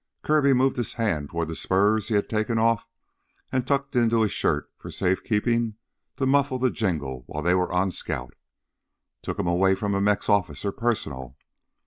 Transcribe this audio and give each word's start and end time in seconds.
Kirby 0.23 0.53
moved 0.53 0.77
his 0.77 0.93
hand 0.93 1.29
toward 1.29 1.47
the 1.47 1.55
spurs 1.55 2.07
he 2.07 2.15
had 2.15 2.27
taken 2.27 2.57
off 2.57 2.87
and 3.51 3.67
tucked 3.67 3.95
into 3.95 4.21
his 4.23 4.31
shirt 4.31 4.71
for 4.75 4.89
safekeeping 4.89 5.75
to 6.17 6.25
muffle 6.25 6.57
the 6.57 6.71
jingle 6.71 7.23
while 7.27 7.43
they 7.43 7.53
were 7.53 7.71
on 7.71 7.91
scout. 7.91 8.33
"Took 9.21 9.37
'em 9.37 9.45
away 9.45 9.75
from 9.75 9.93
a 9.93 10.01
Mex 10.01 10.27
officer, 10.27 10.71
personal. 10.71 11.37